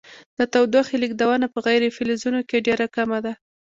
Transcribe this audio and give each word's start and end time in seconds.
د 0.37 0.39
تودوخې 0.53 0.95
لیږدونه 1.03 1.45
په 1.53 1.59
غیر 1.65 1.81
فلزونو 1.97 2.41
کې 2.49 2.63
ډیره 2.67 2.85
کمه 2.95 3.19
ده. 3.25 3.33